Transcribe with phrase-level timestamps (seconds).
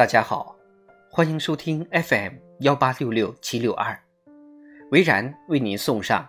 [0.00, 0.56] 大家好，
[1.10, 4.02] 欢迎收听 FM 幺八六六七六二，
[4.92, 6.26] 维然为您送上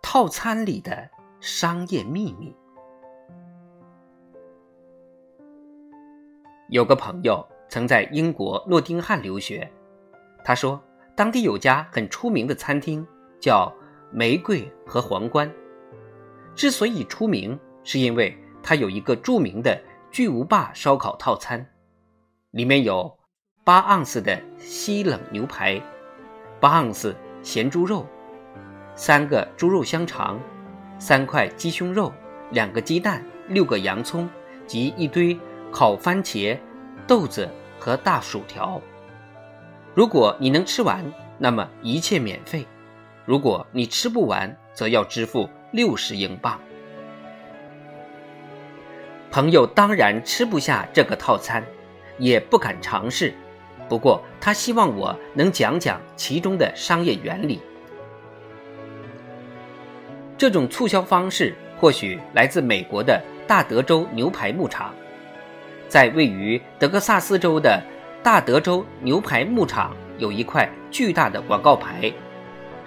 [0.00, 1.10] 套餐里的
[1.40, 2.54] 商业秘密。
[6.68, 9.68] 有个朋友曾在英国诺丁汉留学，
[10.44, 10.80] 他说
[11.16, 13.04] 当地有家很出名的餐厅
[13.40, 13.68] 叫
[14.14, 15.52] “玫瑰和皇冠”，
[16.54, 19.76] 之所以出名，是因为它有一个著名的
[20.12, 21.68] 巨无霸烧烤套餐。
[22.50, 23.16] 里面有
[23.62, 25.80] 八盎司的西冷牛排，
[26.58, 27.14] 八盎司
[27.44, 28.04] 咸猪肉，
[28.96, 30.40] 三个猪肉香肠，
[30.98, 32.12] 三块鸡胸肉，
[32.50, 34.28] 两个鸡蛋，六个洋葱
[34.66, 35.38] 及一堆
[35.70, 36.58] 烤番茄、
[37.06, 38.80] 豆子和大薯条。
[39.94, 41.04] 如果你能吃完，
[41.38, 42.64] 那么一切免费；
[43.24, 46.60] 如果你吃不完，则要支付六十英镑。
[49.30, 51.64] 朋友当然吃不下这个套餐。
[52.20, 53.34] 也不敢尝试，
[53.88, 57.60] 不过他希望我能讲讲其中的商业原理。
[60.36, 64.94] 这种促销方式或许来自美国的大德州牛排牧场，
[65.88, 67.82] 在位于德克萨斯州的
[68.22, 72.12] 大德州牛排牧场有一块巨大的广告牌，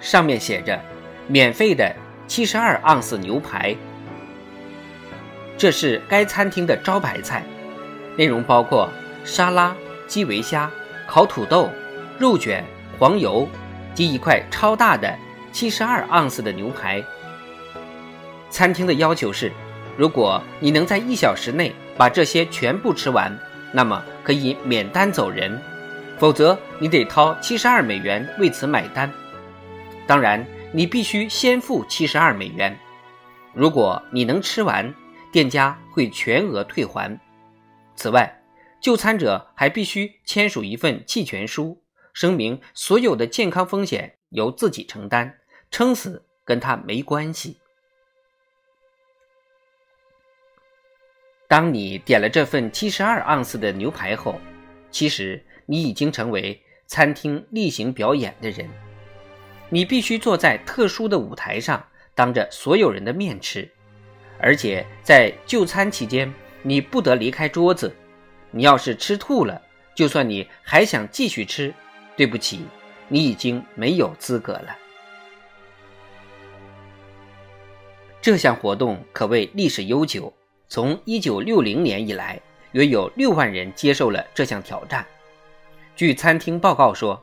[0.00, 0.80] 上面写着
[1.26, 1.94] “免费的
[2.28, 3.76] 七十二盎司牛排”，
[5.58, 7.42] 这是该餐厅的招牌菜，
[8.16, 8.88] 内容包括。
[9.24, 9.74] 沙拉、
[10.06, 10.70] 基围虾、
[11.06, 11.70] 烤土豆、
[12.18, 12.64] 肉卷、
[12.98, 13.48] 黄油
[13.94, 15.16] 及一块超大的
[15.50, 17.02] 七十二盎司的牛排。
[18.50, 19.50] 餐厅的要求是，
[19.96, 23.36] 如果你能在一小时内把这些全部吃完，
[23.72, 25.58] 那么可以免单走人；
[26.18, 29.10] 否则，你得掏七十二美元为此买单。
[30.06, 32.78] 当然，你必须先付七十二美元。
[33.52, 34.92] 如果你能吃完，
[35.32, 37.18] 店家会全额退还。
[37.96, 38.32] 此外，
[38.84, 41.82] 就餐者还必须签署一份弃权书，
[42.12, 45.38] 声明所有的健康风险由自己承担，
[45.70, 47.56] 撑死跟他没关系。
[51.48, 54.38] 当你点了这份七十二盎司的牛排后，
[54.90, 58.68] 其实你已经成为餐厅例行表演的人。
[59.70, 61.82] 你必须坐在特殊的舞台上，
[62.14, 63.66] 当着所有人的面吃，
[64.38, 66.30] 而且在就餐期间，
[66.60, 67.90] 你不得离开桌子。
[68.56, 69.60] 你要是吃吐了，
[69.96, 71.74] 就算你还想继续吃，
[72.16, 72.64] 对不起，
[73.08, 74.76] 你已经没有资格了。
[78.22, 80.32] 这项活动可谓历史悠久，
[80.68, 85.04] 从1960年以来，约有6万人接受了这项挑战。
[85.96, 87.20] 据餐厅报告说，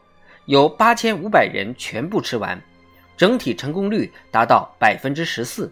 [0.48, 2.62] 有8500人全部吃完，
[3.16, 5.72] 整体成功率达到百分之十四。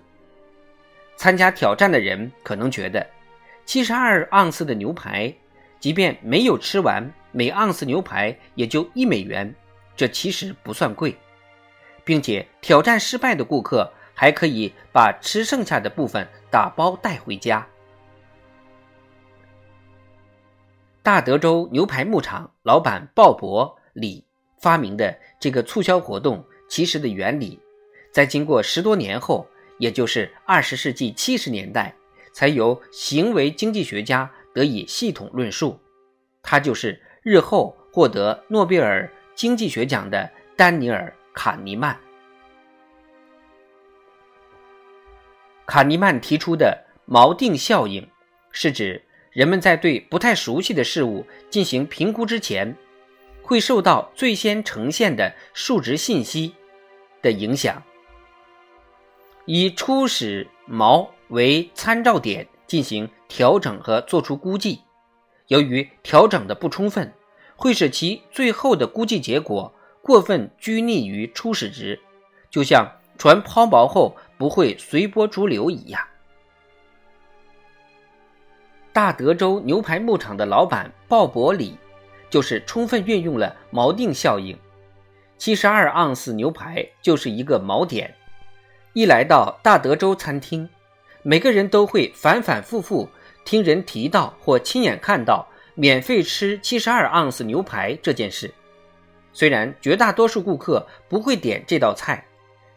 [1.18, 3.06] 参加挑战的人可能觉得
[3.68, 5.34] ，72盎司的牛排。
[5.80, 9.56] 即便没有吃完，每盎司牛排也就一美元，
[9.96, 11.16] 这其实不算贵，
[12.04, 17.66] 并且挑战失败的顾客还可以把吃剩下的部分打包带回家。
[21.02, 24.26] 大德州牛排牧场老板鲍勃李
[24.60, 27.58] 发明的这个促销活动，其实的原理，
[28.12, 29.48] 在经过十多年后，
[29.78, 31.96] 也就是二十世纪七十年代，
[32.34, 34.30] 才由行为经济学家。
[34.54, 35.80] 得以系统论述，
[36.42, 42.00] 他就是日后获得诺贝尔经济学奖的丹尼尔·卡尼曼。
[45.66, 48.08] 卡尼曼提出的锚定效应，
[48.52, 49.02] 是指
[49.32, 52.76] 人们在对不太熟悉的事物进行评估之前，
[53.42, 56.56] 会受到最先呈现的数值信息
[57.22, 57.84] 的影响，
[59.46, 62.48] 以初始锚为参照点。
[62.70, 64.82] 进行调整和做出估计，
[65.48, 67.14] 由于调整的不充分，
[67.56, 72.02] 会使其最后的估计结果过分拘泥于初始值，
[72.50, 76.02] 就像船抛锚后不会随波逐流一样。
[78.92, 81.78] 大德州牛排牧场的老板鲍勃里，
[82.30, 84.58] 就是充分运用了锚定效应。
[85.38, 88.14] 七十二盎司牛排就是一个锚点，
[88.94, 90.68] 一来到大德州餐厅。
[91.22, 93.10] 每个人都会反反复复
[93.50, 98.54] 听人提到或亲眼看到免费吃七十二盎司牛排这件事。
[99.34, 102.24] 虽然绝大多数顾客不会点这道菜，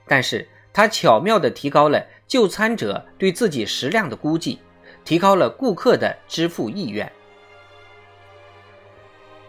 [0.07, 4.61] 但是他巧妙地提高了就餐者对自己食量的估计，
[5.05, 7.13] 提高了顾客的支付意愿。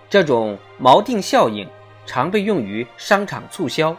[0.10, 1.66] 这种锚定效应
[2.06, 3.96] 常被用于商场促销，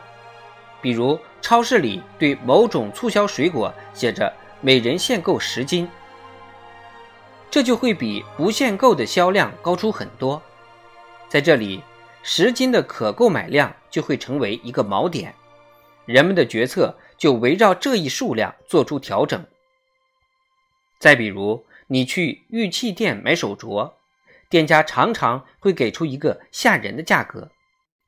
[0.83, 4.31] 比如超市里对某种促销水果写着。
[4.61, 5.87] 每人限购十斤，
[7.55, 10.43] 这就会比不限购的销量高出很多。
[11.29, 11.81] 在这里，
[12.25, 15.33] 十斤的可购买量就会成为一个锚点，
[16.05, 19.47] 人们的决策就围绕这一数量做出调整。
[20.99, 23.93] 再比如，你去玉器店买手镯，
[24.51, 27.49] 店家常常会给出一个吓人的价格，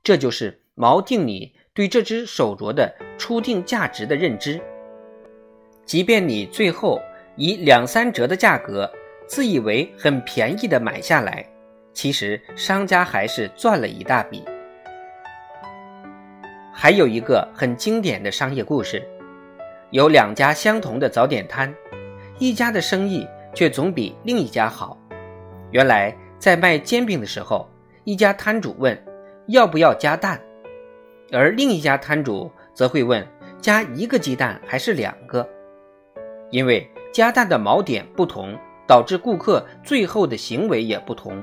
[0.02, 4.60] 这就是锚定你对这只手镯的初定价值的认知。
[5.84, 7.00] 即便你最后
[7.36, 8.92] 以两三折的价格
[9.26, 11.44] 自以为很便宜的买下来。
[11.92, 14.44] 其实商家还是赚了一大笔。
[16.72, 19.02] 还有一个很经典的商业故事，
[19.90, 21.74] 有两家相同的早点摊，
[22.38, 24.98] 一家的生意却总比另一家好。
[25.70, 27.66] 原来在卖煎饼的时候，
[28.04, 28.96] 一家摊主问
[29.46, 30.38] 要不要加蛋，
[31.32, 33.26] 而另一家摊主则会问
[33.58, 35.48] 加一个鸡蛋还是两个，
[36.50, 38.54] 因为加蛋的锚点不同，
[38.86, 41.42] 导致顾客最后的行为也不同。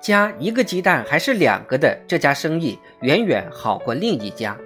[0.00, 4.56] 加一个鸡蛋还是两个的这家生意远远好过另一家。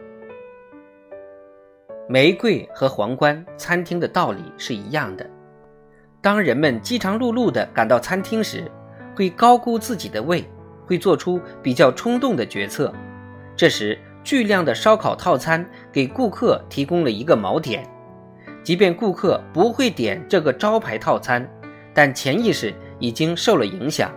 [2.08, 5.28] 玫瑰和皇冠餐厅的道理是一样的。
[6.22, 8.70] 当人们饥肠辘辘地赶到餐厅时，
[9.14, 10.44] 会高估自己的胃，
[10.86, 12.92] 会做出比较冲动的决策。
[13.56, 17.88] 这时，巨量的烧烤套餐给顾客提供了一个锚点，
[18.62, 21.48] 即便顾客不会点这个招牌套餐，
[21.96, 24.14] 但潜意识已经受了影响。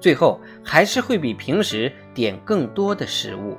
[0.00, 3.56] 最后还是会比平时点更多的食物。